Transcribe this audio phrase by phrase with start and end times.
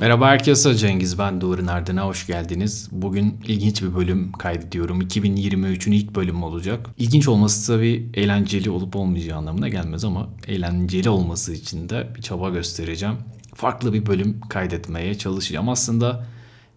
[0.00, 2.88] Merhaba herkese Cengiz ben Doğru Ardın'a hoş geldiniz.
[2.92, 5.00] Bugün ilginç bir bölüm kaydediyorum.
[5.02, 6.86] 2023'ün ilk bölümü olacak.
[6.98, 12.50] İlginç olması tabii eğlenceli olup olmayacağı anlamına gelmez ama eğlenceli olması için de bir çaba
[12.50, 13.16] göstereceğim.
[13.54, 15.68] Farklı bir bölüm kaydetmeye çalışacağım.
[15.68, 16.26] Aslında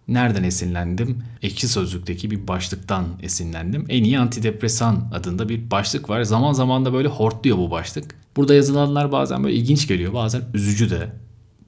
[0.08, 1.22] nereden esinlendim?
[1.42, 3.86] Ekşi Sözlük'teki bir başlıktan esinlendim.
[3.88, 6.22] En iyi antidepresan adında bir başlık var.
[6.22, 8.19] Zaman zaman da böyle hortluyor bu başlık.
[8.36, 11.12] Burada yazılanlar bazen böyle ilginç geliyor, bazen üzücü de.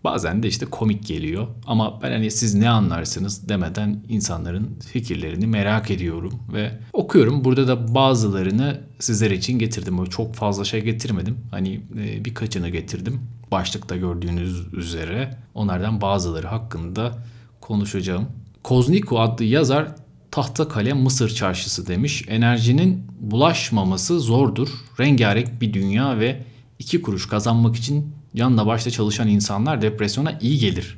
[0.05, 5.91] Bazen de işte komik geliyor ama ben hani siz ne anlarsınız demeden insanların fikirlerini merak
[5.91, 7.45] ediyorum ve okuyorum.
[7.45, 9.99] Burada da bazılarını sizler için getirdim.
[9.99, 11.39] Böyle çok fazla şey getirmedim.
[11.51, 13.21] Hani e, birkaçını getirdim.
[13.51, 17.19] Başlıkta gördüğünüz üzere onlardan bazıları hakkında
[17.61, 18.27] konuşacağım.
[18.63, 19.95] Kozniko adlı yazar
[20.31, 22.25] tahta kalem Mısır çarşısı demiş.
[22.29, 24.69] Enerjinin bulaşmaması zordur.
[25.01, 26.43] Rengarenk bir dünya ve
[26.83, 30.97] iki kuruş kazanmak için canla başla çalışan insanlar depresyona iyi gelir.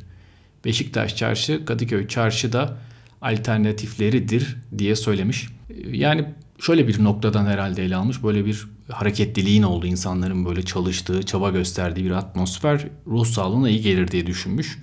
[0.64, 2.78] Beşiktaş Çarşı, Kadıköy Çarşı da
[3.22, 5.48] alternatifleridir diye söylemiş.
[5.92, 6.24] Yani
[6.58, 8.22] şöyle bir noktadan herhalde ele almış.
[8.22, 14.10] Böyle bir hareketliliğin olduğu, insanların böyle çalıştığı, çaba gösterdiği bir atmosfer ruh sağlığına iyi gelir
[14.10, 14.78] diye düşünmüş.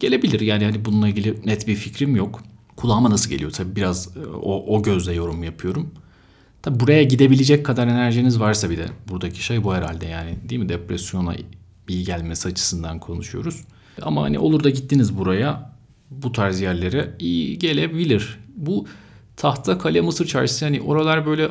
[0.00, 2.42] Gelebilir yani hani bununla ilgili net bir fikrim yok.
[2.76, 5.94] Kulağıma nasıl geliyor tabii biraz o, o gözle yorum yapıyorum.
[6.62, 10.68] Tabi buraya gidebilecek kadar enerjiniz varsa bir de buradaki şey bu herhalde yani değil mi?
[10.68, 11.34] Depresyona
[11.88, 13.64] iyi gelmesi açısından konuşuyoruz.
[14.02, 15.72] Ama hani olur da gittiniz buraya
[16.10, 18.38] bu tarz yerlere iyi gelebilir.
[18.56, 18.86] Bu
[19.36, 21.48] tahta kale Mısır çarşısı hani oralar böyle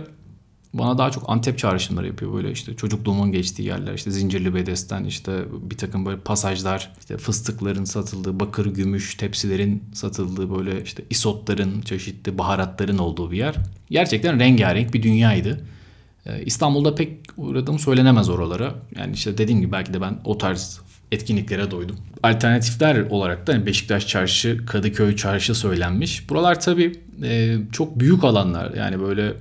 [0.73, 5.43] bana daha çok Antep çağrışımları yapıyor böyle işte çocukluğumun geçtiği yerler işte Zincirli Bedesten işte
[5.51, 12.37] bir takım böyle pasajlar işte fıstıkların satıldığı bakır gümüş tepsilerin satıldığı böyle işte isotların çeşitli
[12.37, 13.55] baharatların olduğu bir yer.
[13.89, 15.65] Gerçekten rengarenk bir dünyaydı.
[16.25, 18.75] Ee, İstanbul'da pek uğradığım söylenemez oralara.
[18.95, 21.95] Yani işte dediğim gibi belki de ben o tarz etkinliklere doydum.
[22.23, 26.29] Alternatifler olarak da hani Beşiktaş Çarşı, Kadıköy Çarşı söylenmiş.
[26.29, 28.73] Buralar tabii e, çok büyük alanlar.
[28.73, 29.33] Yani böyle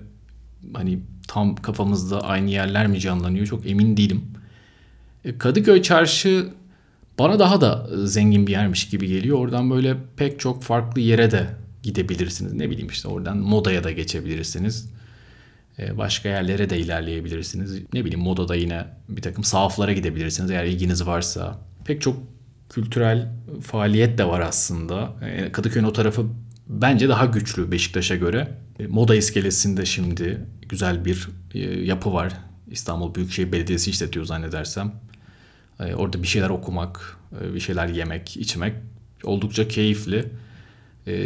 [0.74, 0.98] hani
[1.30, 4.22] tam kafamızda aynı yerler mi canlanıyor çok emin değilim.
[5.24, 6.48] E, Kadıköy Çarşı
[7.18, 9.38] bana daha da zengin bir yermiş gibi geliyor.
[9.38, 11.46] Oradan böyle pek çok farklı yere de
[11.82, 12.52] gidebilirsiniz.
[12.52, 14.90] Ne bileyim işte oradan modaya da geçebilirsiniz.
[15.78, 17.80] E, başka yerlere de ilerleyebilirsiniz.
[17.92, 21.58] Ne bileyim modada yine bir takım sahaflara gidebilirsiniz eğer ilginiz varsa.
[21.84, 22.16] Pek çok
[22.70, 23.28] kültürel
[23.62, 25.12] faaliyet de var aslında.
[25.22, 26.26] E, Kadıköy'ün o tarafı
[26.68, 28.48] bence daha güçlü Beşiktaş'a göre.
[28.88, 32.32] Moda iskelesinde şimdi güzel bir e, yapı var.
[32.70, 34.92] İstanbul Büyükşehir Belediyesi işletiyor zannedersem.
[35.80, 38.74] E, orada bir şeyler okumak, e, bir şeyler yemek, içmek
[39.24, 40.24] oldukça keyifli.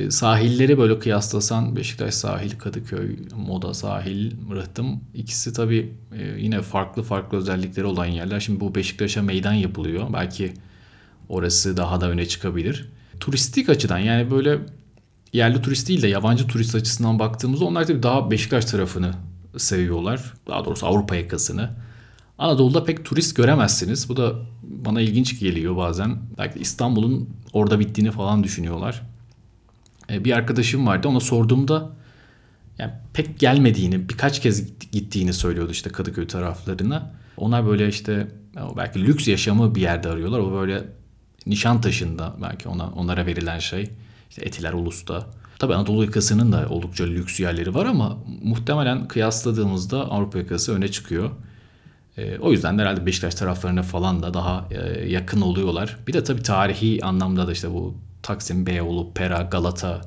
[0.09, 5.93] Sahilleri böyle kıyaslasan Beşiktaş sahil, Kadıköy, Moda sahil, Rıhtım ikisi tabii
[6.39, 8.41] yine farklı farklı özellikleri olan yerler.
[8.41, 10.07] Şimdi bu Beşiktaş'a meydan yapılıyor.
[10.13, 10.53] Belki
[11.29, 12.89] orası daha da öne çıkabilir.
[13.21, 14.59] Turistik açıdan yani böyle
[15.35, 19.15] yerli turist değil de yabancı turist açısından baktığımızda onlar tabii daha Beşiktaş tarafını
[19.57, 20.35] seviyorlar.
[20.47, 21.71] Daha doğrusu Avrupa yakasını.
[22.39, 24.09] Anadolu'da pek turist göremezsiniz.
[24.09, 26.19] Bu da bana ilginç geliyor bazen.
[26.39, 29.03] Belki İstanbul'un orada bittiğini falan düşünüyorlar.
[30.11, 31.91] E, bir arkadaşım vardı ona sorduğumda
[32.79, 37.15] yani pek gelmediğini, birkaç kez gittiğini söylüyordu işte Kadıköy taraflarına.
[37.37, 38.29] Onlar böyle işte
[38.77, 40.39] belki lüks yaşamı bir yerde arıyorlar.
[40.39, 40.85] O böyle
[41.47, 43.91] Nişantaşı'nda belki ona, onlara verilen şey.
[44.35, 45.27] İşte Etiler Ulus'ta.
[45.59, 51.31] Tabii Anadolu yakasının da oldukça lüks yerleri var ama muhtemelen kıyasladığımızda Avrupa yakası öne çıkıyor.
[52.17, 55.97] E, o yüzden de herhalde Beşiktaş taraflarına falan da daha e, yakın oluyorlar.
[56.07, 60.01] Bir de tabii tarihi anlamda da işte bu Taksim, Beyoğlu, Pera, Galata,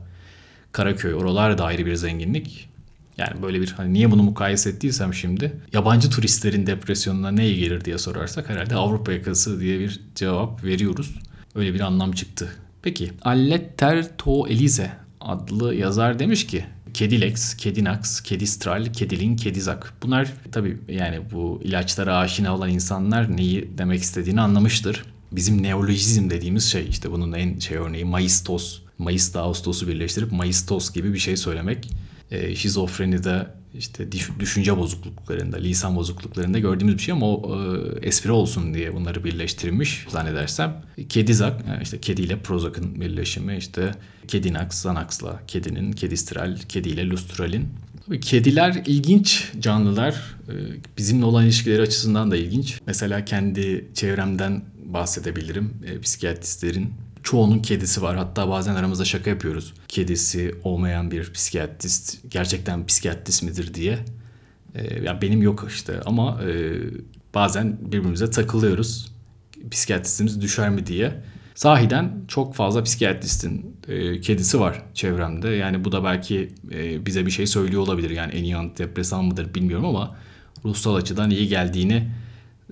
[0.72, 2.70] Karaköy oralar da ayrı bir zenginlik.
[3.18, 7.86] Yani böyle bir hani niye bunu mukayese ettiysem şimdi yabancı turistlerin depresyonuna ne iyi gelir
[7.86, 11.16] diye sorarsak herhalde Avrupa yakası diye bir cevap veriyoruz.
[11.56, 12.50] Öyle bir anlam çıktı.
[12.88, 19.94] Peki Alletter To Elize adlı yazar demiş ki Kedilex, Kedinax, Kedistral, Kedilin, Kedizak.
[20.04, 25.04] Bunlar tabii yani bu ilaçlara aşina olan insanlar neyi demek istediğini anlamıştır.
[25.32, 28.82] Bizim neolojizm dediğimiz şey işte bunun en şey örneği Mayıstos.
[28.98, 31.90] Mayıs'ta Ağustos'u birleştirip Mayıstos gibi bir şey söylemek.
[32.32, 33.48] E, şizofrenide
[33.78, 39.24] işte düşünce bozukluklarında, lisan bozukluklarında gördüğümüz bir şey ama o e, espri olsun diye bunları
[39.24, 40.82] birleştirmiş zannedersem.
[41.10, 43.92] Kedizak, yani işte kediyle Prozac'ın birleşimi işte
[44.28, 47.68] Kedinax, Xanax'la kedinin, Kedistral, kediyle Lustral'in.
[48.22, 50.14] Kediler ilginç canlılar.
[50.50, 50.54] E,
[50.98, 52.80] bizimle olan ilişkileri açısından da ilginç.
[52.88, 55.74] Mesela kendi çevremden bahsedebilirim.
[55.86, 58.18] E, psikiyatristlerin çoğunun kedisi var.
[58.18, 59.74] Hatta bazen aramızda şaka yapıyoruz.
[59.88, 64.00] Kedisi olmayan bir psikiyatrist gerçekten psikiyatrist midir diye.
[64.76, 66.78] Ee, ya benim yok işte ama e,
[67.34, 69.12] bazen birbirimize takılıyoruz.
[69.72, 71.24] psikiyatristimiz düşer mi diye.
[71.56, 75.50] Sahiden çok fazla psikiyatristin e, kedisi var çevremde.
[75.50, 78.10] Yani bu da belki e, bize bir şey söylüyor olabilir.
[78.10, 80.18] Yani en iyi antidepresan mıdır bilmiyorum ama
[80.66, 82.08] ruhsal açıdan iyi geldiğini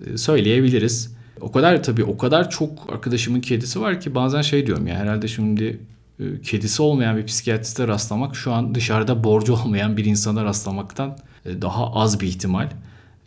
[0.05, 1.14] e, söyleyebiliriz.
[1.41, 5.27] O kadar tabii o kadar çok arkadaşımın kedisi var ki bazen şey diyorum ya herhalde
[5.27, 5.79] şimdi
[6.19, 11.61] e, kedisi olmayan bir psikiyatriste rastlamak şu an dışarıda borcu olmayan bir insana rastlamaktan e,
[11.61, 12.69] daha az bir ihtimal.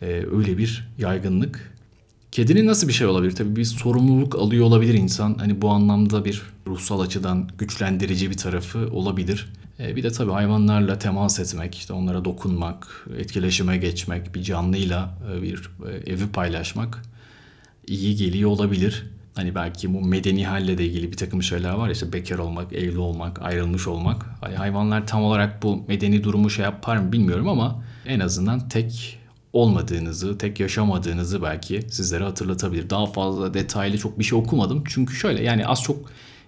[0.02, 1.74] E, öyle bir yaygınlık.
[2.32, 3.32] Kedinin nasıl bir şey olabilir?
[3.32, 5.34] Tabii bir sorumluluk alıyor olabilir insan.
[5.34, 9.52] Hani bu anlamda bir ruhsal açıdan güçlendirici bir tarafı olabilir.
[9.78, 15.70] Bir de tabii hayvanlarla temas etmek, işte onlara dokunmak, etkileşime geçmek, bir canlıyla bir
[16.06, 17.02] evi paylaşmak
[17.88, 19.06] iyi geliyor olabilir.
[19.34, 21.90] Hani belki bu medeni halle de ilgili bir takım şeyler var.
[21.90, 24.26] İşte bekar olmak, evli olmak, ayrılmış olmak.
[24.40, 29.18] Hani hayvanlar tam olarak bu medeni durumu şey yapar mı bilmiyorum ama en azından tek
[29.52, 32.90] olmadığınızı, tek yaşamadığınızı belki sizlere hatırlatabilir.
[32.90, 34.84] Daha fazla detaylı çok bir şey okumadım.
[34.86, 35.96] Çünkü şöyle yani az çok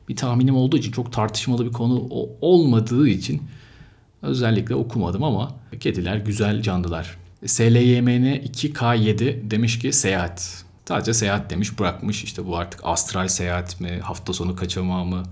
[0.09, 2.09] bir tahminim olduğu için çok tartışmalı bir konu
[2.41, 3.43] olmadığı için
[4.23, 7.17] özellikle okumadım ama kediler güzel canlılar.
[7.47, 10.65] SLYMN 2K7 demiş ki seyahat.
[10.91, 12.25] Sadece seyahat demiş bırakmış.
[12.25, 15.23] İşte bu artık astral seyahat mi, hafta sonu kaçamağı mı,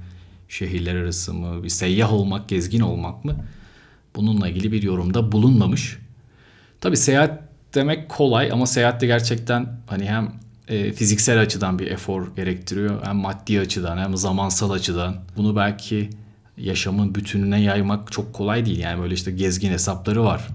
[0.48, 3.36] şehirler arası mı, bir seyyah olmak, gezgin olmak mı?
[4.16, 5.98] Bununla ilgili bir yorumda bulunmamış.
[6.80, 7.42] Tabi seyahat
[7.74, 10.32] demek kolay ama seyahat de gerçekten hani hem
[10.68, 15.16] e, fiziksel açıdan bir efor gerektiriyor hem maddi açıdan hem zamansal açıdan.
[15.36, 16.10] Bunu belki
[16.56, 18.78] yaşamın bütününe yaymak çok kolay değil.
[18.78, 20.48] Yani böyle işte gezgin hesapları var.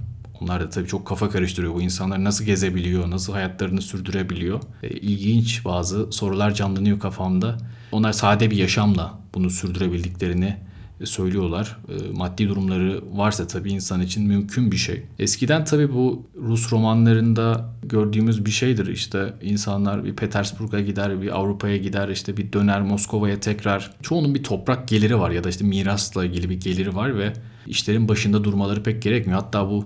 [0.44, 1.74] Onlar da tabii çok kafa karıştırıyor.
[1.74, 4.62] Bu insanlar nasıl gezebiliyor, nasıl hayatlarını sürdürebiliyor.
[4.84, 7.58] E, ilginç bazı sorular canlanıyor kafamda.
[7.92, 10.58] Onlar sade bir yaşamla bunu sürdürebildiklerini
[11.04, 11.78] söylüyorlar.
[11.90, 15.04] E, maddi durumları varsa tabii insan için mümkün bir şey.
[15.20, 18.88] Eskiden tabii bu Rus romanlarında gördüğümüz bir şeydir.
[18.88, 23.92] İşte insanlar bir Petersburg'a gider, bir Avrupa'ya gider, işte bir döner Moskova'ya tekrar.
[24.02, 27.34] Çoğunun bir toprak geliri var ya da işte mirasla ilgili bir geliri var ve
[27.68, 29.40] işlerin başında durmaları pek gerekmiyor.
[29.40, 29.86] Hatta bu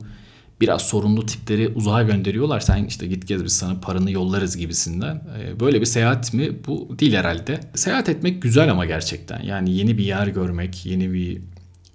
[0.62, 2.60] biraz sorumlu tipleri uzağa gönderiyorlar.
[2.60, 5.16] Sen işte git gez biz sana paranı yollarız gibisinden.
[5.40, 6.52] Ee, böyle bir seyahat mi?
[6.68, 7.60] Bu değil herhalde.
[7.76, 9.42] Seyahat etmek güzel ama gerçekten.
[9.44, 11.42] Yani yeni bir yer görmek, yeni bir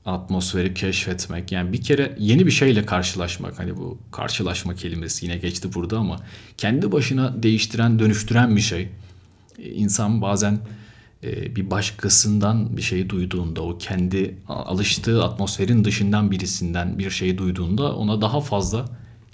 [0.07, 1.53] atmosferi keşfetmek.
[1.53, 3.59] Yani bir kere yeni bir şeyle karşılaşmak.
[3.59, 6.21] Hani bu karşılaşma kelimesi yine geçti burada ama
[6.57, 8.89] kendi başına değiştiren, dönüştüren bir şey.
[9.59, 10.59] Ee, insan bazen
[11.23, 18.21] bir başkasından bir şey duyduğunda o kendi alıştığı atmosferin dışından birisinden bir şey duyduğunda ona
[18.21, 18.85] daha fazla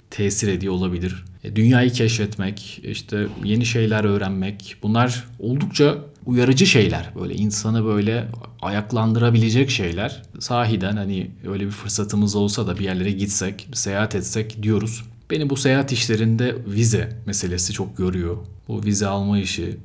[0.09, 1.25] tesir ediyor olabilir.
[1.43, 7.09] E, dünyayı keşfetmek, işte yeni şeyler öğrenmek bunlar oldukça uyarıcı şeyler.
[7.19, 8.27] Böyle insanı böyle
[8.61, 10.21] ayaklandırabilecek şeyler.
[10.39, 15.03] Sahiden hani öyle bir fırsatımız olsa da bir yerlere gitsek, seyahat etsek diyoruz.
[15.31, 18.37] Beni bu seyahat işlerinde vize meselesi çok yoruyor.
[18.67, 19.77] Bu vize alma işi,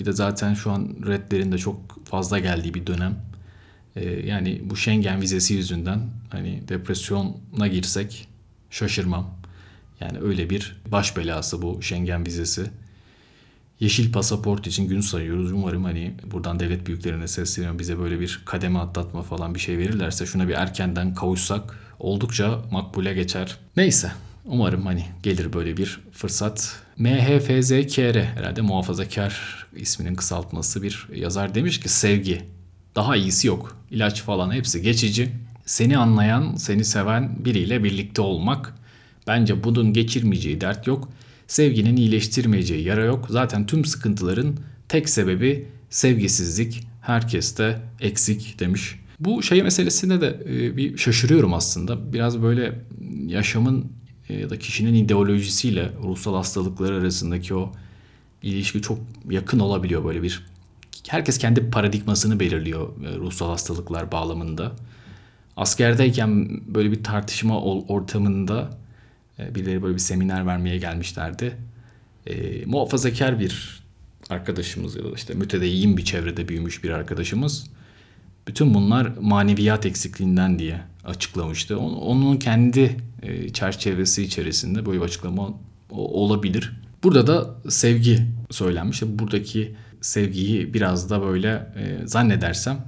[0.00, 3.16] bir de zaten şu an redlerin de çok fazla geldiği bir dönem.
[3.96, 6.00] Ee, yani bu Schengen vizesi yüzünden
[6.30, 8.28] hani depresyona girsek
[8.70, 9.30] şaşırmam.
[10.00, 12.70] Yani öyle bir baş belası bu Schengen vizesi.
[13.80, 15.52] Yeşil pasaport için gün sayıyoruz.
[15.52, 17.78] Umarım hani buradan devlet büyüklerine sesleniyorum.
[17.78, 23.14] Bize böyle bir kademe atlatma falan bir şey verirlerse şuna bir erkenden kavuşsak oldukça makbule
[23.14, 23.56] geçer.
[23.76, 24.12] Neyse
[24.44, 26.82] Umarım hani gelir böyle bir fırsat.
[27.00, 32.42] MHFZKR herhalde muhafazakar isminin kısaltması bir yazar demiş ki sevgi.
[32.96, 33.76] Daha iyisi yok.
[33.90, 35.28] İlaç falan hepsi geçici.
[35.66, 38.74] Seni anlayan, seni seven biriyle birlikte olmak.
[39.26, 41.08] Bence bunun geçirmeyeceği dert yok.
[41.46, 43.26] Sevginin iyileştirmeyeceği yara yok.
[43.30, 44.56] Zaten tüm sıkıntıların
[44.88, 46.86] tek sebebi sevgisizlik.
[47.00, 49.00] Herkeste eksik demiş.
[49.20, 52.12] Bu şey meselesinde de e, bir şaşırıyorum aslında.
[52.12, 52.72] Biraz böyle
[53.26, 53.92] yaşamın
[54.38, 57.72] ya da kişinin ideolojisiyle ruhsal hastalıkları arasındaki o
[58.42, 58.98] ilişki çok
[59.30, 60.46] yakın olabiliyor böyle bir
[61.08, 64.72] herkes kendi paradigmasını belirliyor e, ruhsal hastalıklar bağlamında.
[65.56, 68.78] Askerdeyken böyle bir tartışma ortamında
[69.38, 71.56] e, birileri böyle bir seminer vermeye gelmişlerdi.
[72.26, 73.80] E, muhafazakar bir
[74.30, 77.66] arkadaşımız ya da işte mütedeyyin bir çevrede büyümüş bir arkadaşımız.
[78.50, 81.78] Bütün bunlar maneviyat eksikliğinden diye açıklamıştı.
[81.78, 85.48] Onun kendi e, çerçevesi içerisinde böyle bir açıklama
[85.90, 86.72] olabilir.
[87.02, 89.02] Burada da sevgi söylenmiş.
[89.02, 92.84] Buradaki sevgiyi biraz da böyle e, zannedersem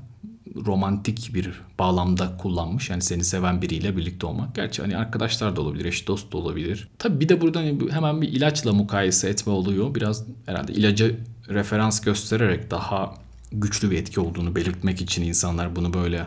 [0.67, 2.91] romantik bir bağlamda kullanmış.
[2.91, 4.55] Yani seni seven biriyle birlikte olmak.
[4.55, 6.89] Gerçi hani arkadaşlar da olabilir, eş dost da olabilir.
[6.99, 9.95] Tabii bir de burada hani hemen bir ilaçla mukayese etme oluyor.
[9.95, 11.17] Biraz herhalde ilacı
[11.49, 13.22] referans göstererek daha
[13.53, 16.27] güçlü bir etki olduğunu belirtmek için insanlar bunu böyle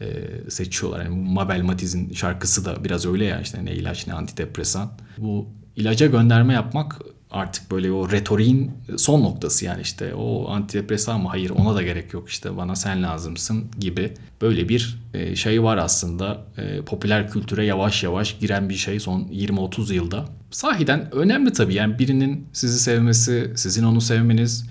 [0.00, 0.06] e,
[0.50, 1.04] seçiyorlar.
[1.04, 4.92] Yani Mabel Matiz'in şarkısı da biraz öyle ya işte ne ilaç ne antidepresan.
[5.18, 6.98] Bu ilaca gönderme yapmak
[7.30, 12.12] artık böyle o retoriğin son noktası yani işte o antidepresan mı hayır ona da gerek
[12.12, 17.64] yok işte bana sen lazımsın gibi böyle bir e, şey var aslında e, popüler kültüre
[17.64, 20.24] yavaş yavaş giren bir şey son 20-30 yılda.
[20.50, 24.66] Sahiden önemli tabii yani birinin sizi sevmesi, sizin onu sevmeniz,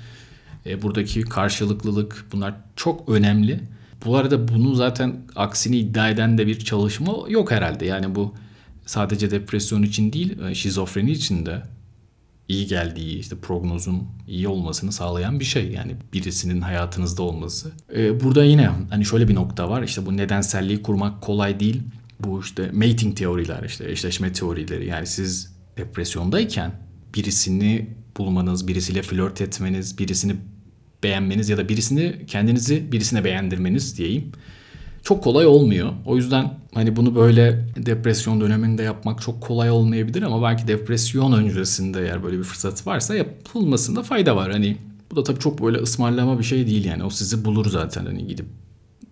[0.65, 3.59] e, buradaki karşılıklılık bunlar çok önemli.
[4.05, 7.85] Bu arada bunu zaten aksini iddia eden de bir çalışma yok herhalde.
[7.85, 8.35] Yani bu
[8.85, 11.63] sadece depresyon için değil şizofreni için de
[12.47, 15.71] iyi geldiği, işte prognozun iyi olmasını sağlayan bir şey.
[15.71, 17.71] Yani birisinin hayatınızda olması.
[17.95, 19.83] Ee, burada yine hani şöyle bir nokta var.
[19.83, 21.81] İşte bu nedenselliği kurmak kolay değil.
[22.19, 24.85] Bu işte mating teoriler, işte eşleşme teorileri.
[24.85, 26.71] Yani siz depresyondayken
[27.15, 30.35] birisini bulmanız, birisiyle flört etmeniz, birisini
[31.03, 34.31] beğenmeniz ya da birisini kendinizi birisine beğendirmeniz diyeyim
[35.03, 35.93] çok kolay olmuyor.
[36.05, 42.01] O yüzden hani bunu böyle depresyon döneminde yapmak çok kolay olmayabilir ama belki depresyon öncesinde
[42.01, 44.51] eğer böyle bir fırsat varsa yapılmasında fayda var.
[44.51, 44.77] Hani
[45.11, 47.03] bu da tabii çok böyle ısmarlama bir şey değil yani.
[47.03, 48.45] O sizi bulur zaten hani gidip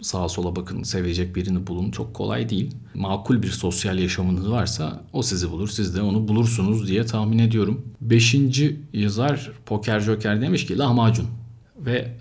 [0.06, 2.76] sağa sola bakın sevecek birini bulun çok kolay değil.
[2.94, 7.82] Makul bir sosyal yaşamınız varsa o sizi bulur siz de onu bulursunuz diye tahmin ediyorum.
[8.02, 11.28] Beşinci yazar Poker Joker demiş ki lahmacun
[11.78, 12.18] ve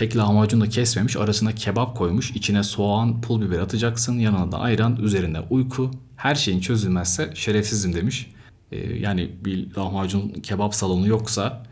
[0.00, 4.96] Tek lahmacunu da kesmemiş arasına kebap koymuş içine soğan pul biber atacaksın yanına da ayran
[4.96, 8.30] üzerine uyku her şeyin çözülmezse şerefsizim demiş.
[8.72, 11.62] Ee, yani bir lahmacun kebap salonu yoksa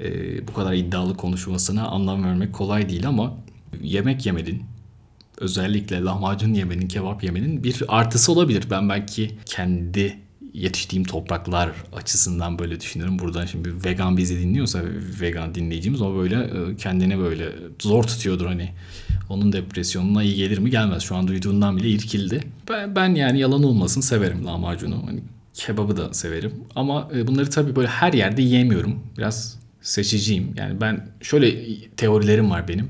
[0.00, 3.34] e, bu kadar iddialı konuşmasına anlam vermek kolay değil ama
[3.82, 4.62] yemek yemenin
[5.40, 8.64] özellikle lahmacun yemenin kebap yemenin bir artısı olabilir.
[8.70, 10.18] Ben belki kendi
[10.54, 13.18] yetiştiğim topraklar açısından böyle düşünüyorum.
[13.18, 14.80] Buradan şimdi vegan bizi dinliyorsa
[15.20, 18.72] vegan dinleyicimiz o böyle e, kendini böyle zor tutuyordur hani.
[19.28, 21.02] Onun depresyonuna iyi gelir mi gelmez.
[21.02, 22.40] Şu an duyduğundan bile irkildi.
[22.70, 25.06] Ben, ben yani yalan olmasın severim lahmacunu.
[25.06, 25.20] Hani
[25.54, 26.52] kebabı da severim.
[26.76, 29.00] Ama e, bunları tabii böyle her yerde yiyemiyorum.
[29.18, 30.54] Biraz seçiciyim.
[30.56, 32.88] Yani ben şöyle teorilerim var benim.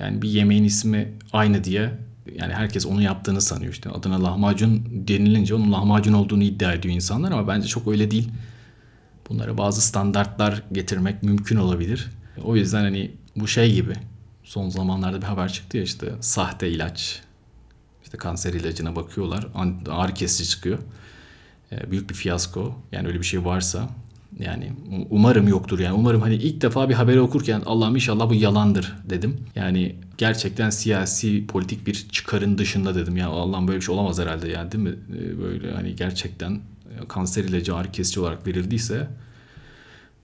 [0.00, 1.92] Yani bir yemeğin ismi aynı diye
[2.34, 3.90] yani herkes onu yaptığını sanıyor işte.
[3.90, 8.28] Adına lahmacun denilince onun lahmacun olduğunu iddia ediyor insanlar ama bence çok öyle değil.
[9.28, 12.10] Bunlara bazı standartlar getirmek mümkün olabilir.
[12.44, 13.92] O yüzden hani bu şey gibi
[14.44, 17.22] son zamanlarda bir haber çıktı ya işte sahte ilaç.
[18.04, 19.46] İşte kanser ilacına bakıyorlar.
[19.88, 20.78] Ağrı kesici çıkıyor.
[21.72, 22.74] Ee, büyük bir fiyasko.
[22.92, 23.88] Yani öyle bir şey varsa
[24.40, 24.72] yani
[25.10, 25.94] umarım yoktur yani.
[25.94, 29.36] Umarım hani ilk defa bir haberi okurken Allah'ım inşallah bu yalandır dedim.
[29.54, 33.16] Yani gerçekten siyasi politik bir çıkarın dışında dedim.
[33.16, 34.94] Ya Allah'ım böyle bir şey olamaz herhalde yani değil mi?
[35.16, 39.08] Ee, böyle hani gerçekten e, kanser ilacı ağrı kesici olarak verildiyse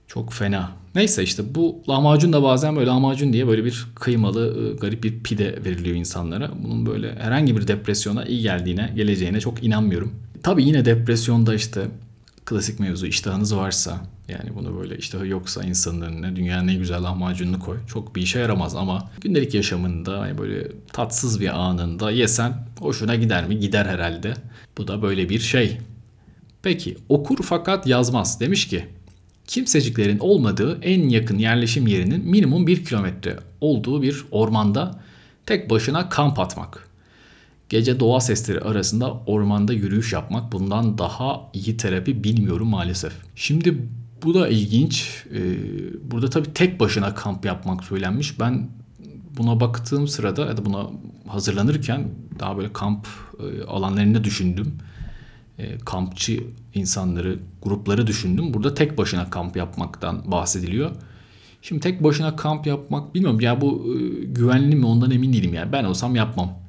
[0.07, 0.71] çok fena.
[0.95, 5.23] Neyse işte bu lahmacun da bazen böyle lahmacun diye böyle bir kıymalı e, garip bir
[5.23, 6.51] pide veriliyor insanlara.
[6.63, 10.15] Bunun böyle herhangi bir depresyona iyi geldiğine, geleceğine çok inanmıyorum.
[10.43, 11.87] Tabii yine depresyonda işte
[12.47, 17.59] klasik mevzu iştahınız varsa yani bunu böyle iştahı yoksa insanın önüne dünyanın en güzel lahmacununu
[17.59, 17.77] koy.
[17.87, 23.47] Çok bir işe yaramaz ama gündelik yaşamında hani böyle tatsız bir anında yesen hoşuna gider
[23.47, 23.59] mi?
[23.59, 24.33] Gider herhalde.
[24.77, 25.77] Bu da böyle bir şey.
[26.61, 28.85] Peki okur fakat yazmaz demiş ki
[29.47, 34.99] kimseciklerin olmadığı en yakın yerleşim yerinin minimum bir kilometre olduğu bir ormanda
[35.45, 36.86] tek başına kamp atmak.
[37.69, 43.13] Gece doğa sesleri arasında ormanda yürüyüş yapmak bundan daha iyi terapi bilmiyorum maalesef.
[43.35, 43.87] Şimdi
[44.23, 45.23] bu da ilginç.
[45.33, 45.57] Ee,
[46.11, 48.39] burada tabii tek başına kamp yapmak söylenmiş.
[48.39, 48.69] Ben
[49.37, 50.87] buna baktığım sırada ya da buna
[51.27, 52.09] hazırlanırken
[52.39, 53.07] daha böyle kamp
[53.39, 54.73] e, alanlarını düşündüm.
[55.57, 56.43] E, kampçı
[56.73, 58.53] insanları, grupları düşündüm.
[58.53, 60.91] Burada tek başına kamp yapmaktan bahsediliyor.
[61.61, 65.71] Şimdi tek başına kamp yapmak bilmiyorum ya bu e, güvenli mi ondan emin değilim yani.
[65.71, 66.66] Ben olsam yapmam.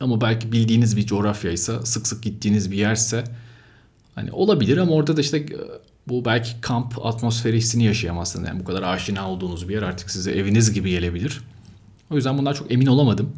[0.00, 3.24] Ama belki bildiğiniz bir coğrafyaysa, sık sık gittiğiniz bir yerse
[4.14, 5.48] hani olabilir ama orada da işte e,
[6.08, 8.48] bu belki kamp atmosferi hissini yaşayamazsınız.
[8.48, 11.40] Yani bu kadar aşina olduğunuz bir yer artık size eviniz gibi gelebilir.
[12.10, 13.32] O yüzden bundan çok emin olamadım.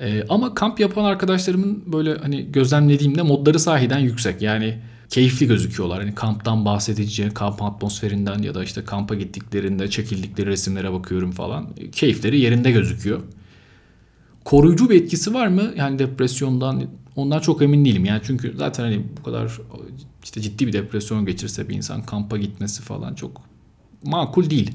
[0.00, 4.42] Ee, ama kamp yapan arkadaşlarımın böyle hani gözlemlediğimde modları sahiden yüksek.
[4.42, 6.00] Yani keyifli gözüküyorlar.
[6.00, 11.68] Hani kamptan bahsedince, kamp atmosferinden ya da işte kampa gittiklerinde çekildikleri resimlere bakıyorum falan.
[11.92, 13.20] Keyifleri yerinde gözüküyor
[14.44, 15.62] koruyucu bir etkisi var mı?
[15.76, 16.82] Yani depresyondan
[17.16, 18.04] ondan çok emin değilim.
[18.04, 19.58] Yani çünkü zaten hani bu kadar
[20.24, 23.42] işte ciddi bir depresyon geçirse bir insan kampa gitmesi falan çok
[24.04, 24.70] makul değil.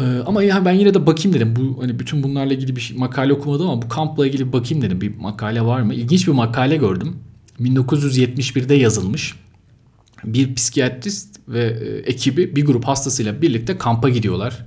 [0.00, 1.56] Ee, ama yani ben yine de bakayım dedim.
[1.56, 5.00] Bu hani bütün bunlarla ilgili bir şey, makale okumadım ama bu kampla ilgili bakayım dedim.
[5.00, 5.94] Bir makale var mı?
[5.94, 7.16] İlginç bir makale gördüm.
[7.60, 9.34] 1971'de yazılmış.
[10.24, 14.66] Bir psikiyatrist ve e, ekibi bir grup hastasıyla birlikte kampa gidiyorlar.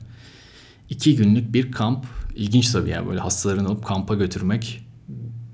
[0.89, 2.06] İki günlük bir kamp
[2.39, 4.86] ilginç tabii yani böyle hastalarını alıp kampa götürmek.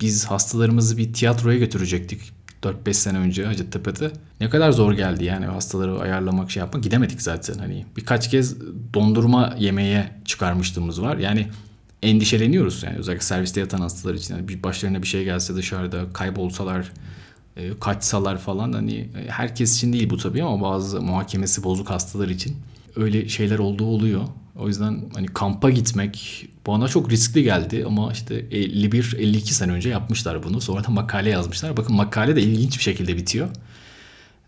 [0.02, 2.22] Biz hastalarımızı bir tiyatroya götürecektik.
[2.64, 4.12] 4-5 sene önce Hacettepe'de.
[4.40, 6.84] Ne kadar zor geldi yani hastaları ayarlamak şey yapmak.
[6.84, 7.86] Gidemedik zaten hani.
[7.98, 8.56] Birkaç kez
[8.94, 11.18] dondurma yemeye çıkarmıştığımız var.
[11.18, 11.48] Yani
[12.04, 14.36] endişeleniyoruz yani özellikle serviste yatan hastalar için.
[14.36, 16.92] Yani başlarına bir şey gelse dışarıda kaybolsalar
[17.58, 22.30] e, kaçsalar falan hani e, herkes için değil bu tabii ama bazı muhakemesi bozuk hastalar
[22.30, 22.56] için
[22.96, 24.22] öyle şeyler olduğu oluyor.
[24.56, 30.44] O yüzden hani kampa gitmek bana çok riskli geldi ama işte 51-52 sene önce yapmışlar
[30.44, 30.62] bunu.
[30.62, 31.78] Sonra da makale yazmışlar.
[31.78, 33.48] Bakın makale de ilginç bir şekilde bitiyor.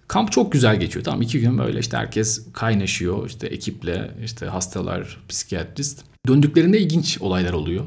[0.07, 1.05] Kamp çok güzel geçiyor.
[1.05, 3.27] Tamam iki gün böyle işte herkes kaynaşıyor.
[3.27, 6.03] işte ekiple işte hastalar, psikiyatrist.
[6.27, 7.85] Döndüklerinde ilginç olaylar oluyor.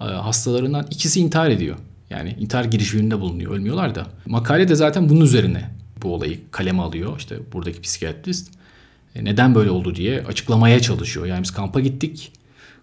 [0.00, 1.76] Ee, hastalarından ikisi intihar ediyor.
[2.10, 3.52] Yani intihar girişiminde bulunuyor.
[3.52, 4.06] Ölmüyorlar da.
[4.26, 5.70] Makale de zaten bunun üzerine
[6.02, 7.18] bu olayı kaleme alıyor.
[7.18, 8.50] İşte buradaki psikiyatrist.
[9.16, 11.26] E, neden böyle oldu diye açıklamaya çalışıyor.
[11.26, 12.32] Yani biz kampa gittik.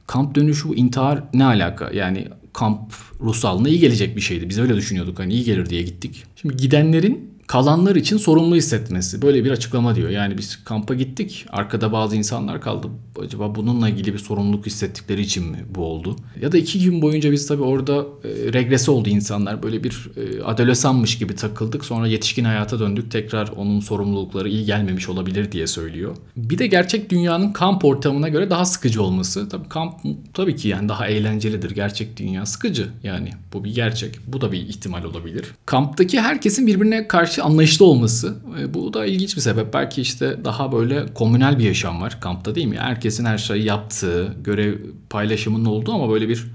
[0.08, 1.92] Kamp dönüşü bu intihar ne alaka?
[1.94, 4.50] Yani kamp ruh sağlığına iyi gelecek bir şeydi.
[4.50, 5.20] Biz öyle düşünüyorduk.
[5.20, 6.24] Hani iyi gelir diye gittik.
[6.36, 9.22] Şimdi gidenlerin kalanlar için sorumlu hissetmesi.
[9.22, 10.10] Böyle bir açıklama diyor.
[10.10, 11.46] Yani biz kampa gittik.
[11.50, 12.88] Arkada bazı insanlar kaldı.
[13.26, 16.16] Acaba bununla ilgili bir sorumluluk hissettikleri için mi bu oldu?
[16.42, 19.64] Ya da iki gün boyunca biz tabii orada e, regresi oldu insanlar.
[19.64, 21.86] Böyle bir e, adolesanmış gibi takıldık.
[21.86, 23.12] Sonra yetişkin hayata döndük.
[23.12, 26.16] Tekrar onun sorumlulukları iyi gelmemiş olabilir diye söylüyor.
[26.38, 29.50] Bir de gerçek dünyanın kamp ortamına göre daha sıkıcı olması.
[29.50, 29.96] Tabii kamp
[30.34, 31.72] tabii ki yani daha eğlencelidir.
[31.72, 32.88] Gerçek dünya sıkıcı.
[33.04, 34.16] Yani bu bir gerçek.
[34.28, 35.46] Bu da bir ihtimal olabilir.
[35.66, 38.36] Kamptaki herkesin birbirine karşı anlayışlı olması.
[38.60, 39.74] E, bu da ilginç bir sebep.
[39.74, 42.78] Belki işte daha böyle komünel bir yaşam var kampta değil mi?
[42.78, 46.48] Herkesin her şeyi yaptığı, görev paylaşımının olduğu ama böyle bir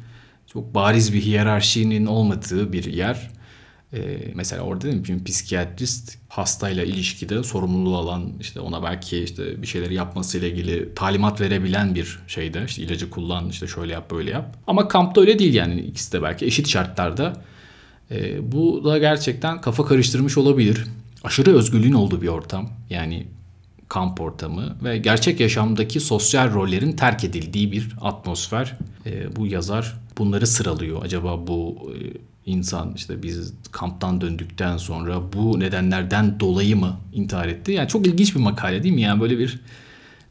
[0.53, 3.31] çok bariz bir hiyerarşinin olmadığı bir yer.
[3.93, 5.03] Ee, mesela orada değil mi?
[5.07, 11.41] Çünkü psikiyatrist hastayla ilişkide sorumluluğu alan işte ona belki işte bir şeyleri yapmasıyla ilgili talimat
[11.41, 14.57] verebilen bir şeyde işte ilacı kullan işte şöyle yap böyle yap.
[14.67, 17.33] Ama kampta öyle değil yani ikisi de belki eşit şartlarda
[18.11, 20.85] e, bu da gerçekten kafa karıştırmış olabilir.
[21.25, 22.71] Aşırı özgürlüğün olduğu bir ortam.
[22.91, 23.27] Yani
[23.89, 28.77] kamp ortamı ve gerçek yaşamdaki sosyal rollerin terk edildiği bir atmosfer.
[29.07, 31.03] E, bu yazar bunları sıralıyor.
[31.05, 31.97] Acaba bu e,
[32.47, 37.73] insan işte biz kamptan döndükten sonra bu nedenlerden dolayı mı intihar etti?
[37.73, 39.01] Yani çok ilginç bir makale değil mi?
[39.01, 39.61] Yani böyle bir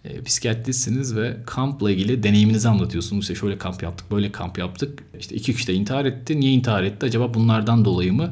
[0.09, 3.21] e, psikiyatristsiniz ve kampla ilgili deneyiminizi anlatıyorsunuz.
[3.23, 5.03] İşte şöyle kamp yaptık, böyle kamp yaptık.
[5.19, 6.39] İşte iki kişi de intihar etti.
[6.39, 7.05] Niye intihar etti?
[7.05, 8.31] Acaba bunlardan dolayı mı?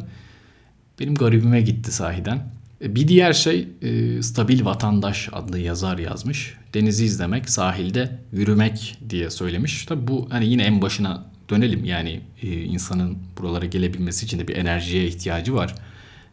[0.99, 2.49] Benim garibime gitti sahiden.
[2.81, 6.53] E, bir diğer şey e, Stabil Vatandaş adlı yazar yazmış.
[6.73, 9.85] Denizi izlemek, sahilde yürümek diye söylemiş.
[9.85, 11.85] Tabi bu hani yine en başına dönelim.
[11.85, 15.75] Yani e, insanın buralara gelebilmesi için de bir enerjiye ihtiyacı var.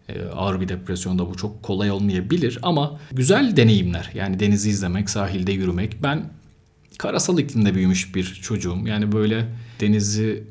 [0.08, 4.10] E, ağır bir depresyonda bu çok kolay olmayabilir ama güzel deneyimler.
[4.14, 6.02] Yani denizi izlemek, sahilde yürümek.
[6.02, 6.30] Ben
[6.98, 8.78] karasal iklimde büyümüş bir çocuğum.
[8.86, 9.46] Yani böyle
[9.80, 10.44] denizi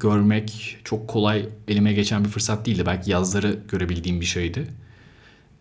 [0.00, 2.82] görmek çok kolay elime geçen bir fırsat değildi.
[2.86, 4.66] Belki yazları görebildiğim bir şeydi.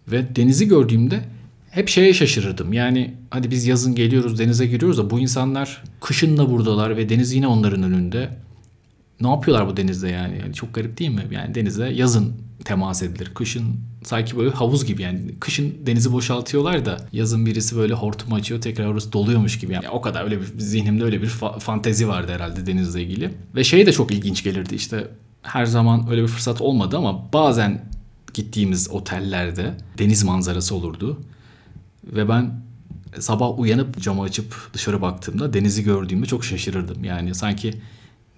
[0.08, 1.24] Ve denizi gördüğümde
[1.70, 2.74] hep şeye şaşırırdım.
[2.74, 7.34] Yani hadi biz yazın geliyoruz denize giriyoruz da bu insanlar kışın da buradalar ve deniz
[7.34, 8.30] yine onların önünde.
[9.22, 10.38] Ne yapıyorlar bu denizde yani?
[10.40, 11.28] yani çok garip değil mi?
[11.32, 12.34] Yani denize yazın
[12.66, 13.32] temas edilir.
[13.36, 13.64] Kışın
[14.04, 15.36] sanki böyle havuz gibi yani.
[15.40, 19.74] Kışın denizi boşaltıyorlar da yazın birisi böyle hortum açıyor tekrar orası doluyormuş gibi.
[19.74, 23.34] Yani o kadar öyle bir zihnimde öyle bir fa- fantezi vardı herhalde denizle ilgili.
[23.56, 25.08] Ve şey de çok ilginç gelirdi işte
[25.42, 27.86] her zaman öyle bir fırsat olmadı ama bazen
[28.34, 31.20] gittiğimiz otellerde deniz manzarası olurdu.
[32.04, 32.62] Ve ben
[33.20, 37.04] sabah uyanıp camı açıp dışarı baktığımda denizi gördüğümde çok şaşırırdım.
[37.04, 37.74] Yani sanki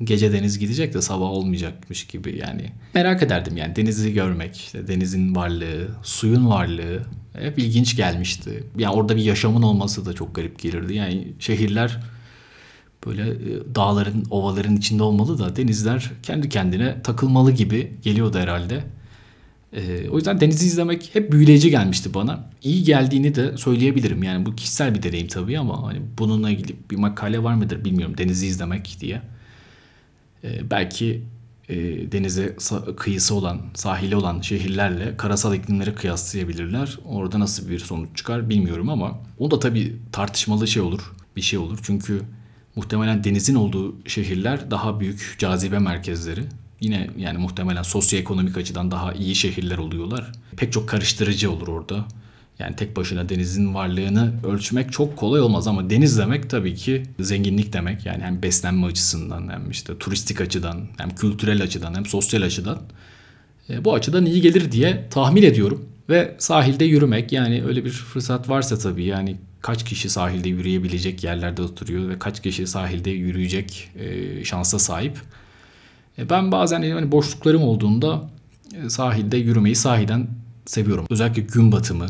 [0.03, 2.71] gece deniz gidecek de sabah olmayacakmış gibi yani.
[2.93, 8.63] Merak ederdim yani denizi görmek, işte denizin varlığı, suyun varlığı hep ilginç gelmişti.
[8.77, 10.93] Yani orada bir yaşamın olması da çok garip gelirdi.
[10.93, 11.99] Yani şehirler
[13.05, 18.83] böyle e, dağların, ovaların içinde olmalı da denizler kendi kendine takılmalı gibi geliyordu herhalde.
[19.73, 22.49] Ee, o yüzden denizi izlemek hep büyüleyici gelmişti bana.
[22.63, 24.23] İyi geldiğini de söyleyebilirim.
[24.23, 28.17] Yani bu kişisel bir deneyim tabii ama hani bununla ilgili bir makale var mıdır bilmiyorum
[28.17, 29.21] denizi izlemek diye.
[30.43, 31.21] Ee, belki
[31.69, 31.75] e,
[32.11, 32.55] denize
[32.97, 36.99] kıyısı olan, sahili olan şehirlerle karasal iklimleri kıyaslayabilirler.
[37.05, 41.59] Orada nasıl bir sonuç çıkar bilmiyorum ama o da tabii tartışmalı şey olur, bir şey
[41.59, 41.79] olur.
[41.83, 42.21] Çünkü
[42.75, 46.43] muhtemelen denizin olduğu şehirler daha büyük cazibe merkezleri
[46.81, 50.31] yine yani muhtemelen sosyoekonomik açıdan daha iyi şehirler oluyorlar.
[50.57, 52.05] Pek çok karıştırıcı olur orada.
[52.59, 57.73] Yani tek başına denizin varlığını ölçmek çok kolay olmaz ama deniz demek tabii ki zenginlik
[57.73, 58.05] demek.
[58.05, 62.79] Yani hem beslenme açısından hem işte turistik açıdan hem kültürel açıdan hem sosyal açıdan
[63.69, 65.85] e, bu açıdan iyi gelir diye tahmin ediyorum.
[66.09, 71.61] Ve sahilde yürümek yani öyle bir fırsat varsa tabii yani kaç kişi sahilde yürüyebilecek yerlerde
[71.61, 75.17] oturuyor ve kaç kişi sahilde yürüyecek e, şansa sahip.
[76.17, 78.29] E, ben bazen hani boşluklarım olduğunda
[78.85, 80.27] e, sahilde yürümeyi sahiden
[80.65, 81.05] seviyorum.
[81.09, 82.07] Özellikle gün batımı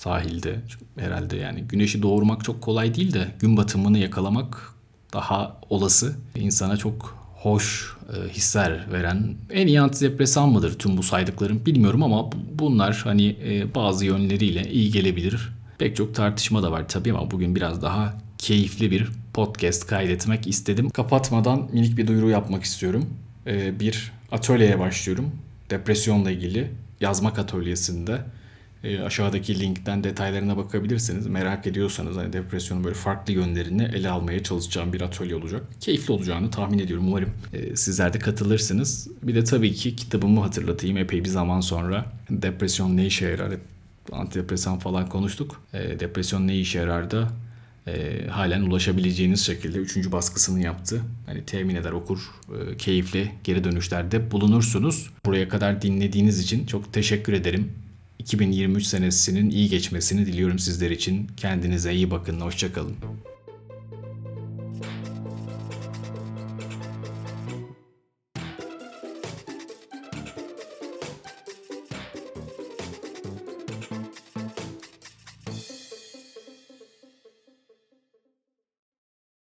[0.00, 0.56] sahilde
[0.98, 4.74] herhalde yani güneşi doğurmak çok kolay değil de gün batımını yakalamak
[5.12, 6.16] daha olası.
[6.34, 12.30] İnsana çok hoş e, hisler veren en iyi antidepresan mıdır tüm bu saydıklarım bilmiyorum ama
[12.54, 15.52] bunlar hani e, bazı yönleriyle iyi gelebilir.
[15.78, 20.90] Pek çok tartışma da var tabii ama bugün biraz daha keyifli bir podcast kaydetmek istedim.
[20.90, 23.06] Kapatmadan minik bir duyuru yapmak istiyorum.
[23.46, 25.30] E, bir atölyeye başlıyorum.
[25.70, 28.20] Depresyonla ilgili yazmak atölyesinde.
[28.84, 31.26] E, aşağıdaki linkten detaylarına bakabilirsiniz.
[31.26, 35.62] Merak ediyorsanız hani depresyonun böyle farklı yönlerini ele almaya çalışacağım bir atölye olacak.
[35.80, 37.08] Keyifli olacağını tahmin ediyorum.
[37.08, 39.08] Umarım e, sizler de katılırsınız.
[39.22, 42.12] Bir de tabii ki kitabımı hatırlatayım epey bir zaman sonra.
[42.30, 43.52] Depresyon ne işe yarar?
[44.12, 45.62] Antidepresan falan konuştuk.
[45.74, 47.28] E, depresyon ne işe yarar da
[47.86, 50.12] e, halen ulaşabileceğiniz şekilde 3.
[50.12, 51.02] baskısını yaptı.
[51.26, 55.10] Hani temin eder okur e, keyifli geri dönüşlerde bulunursunuz.
[55.26, 57.72] Buraya kadar dinlediğiniz için çok teşekkür ederim.
[58.20, 61.26] 2023 senesinin iyi geçmesini diliyorum sizler için.
[61.36, 62.40] Kendinize iyi bakın.
[62.40, 62.96] Hoşçakalın.